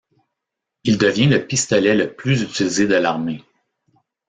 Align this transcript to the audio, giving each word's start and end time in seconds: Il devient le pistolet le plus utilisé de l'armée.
Il 0.83 0.97
devient 0.97 1.27
le 1.27 1.45
pistolet 1.45 1.93
le 1.93 2.11
plus 2.15 2.41
utilisé 2.41 2.87
de 2.87 2.95
l'armée. 2.95 3.43